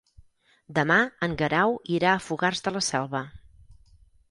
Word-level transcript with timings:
Demà 0.77 0.97
en 1.27 1.35
Guerau 1.43 1.77
irà 1.99 2.11
a 2.15 2.23
Fogars 2.29 2.65
de 2.69 2.75
la 2.79 2.85
Selva. 2.89 3.25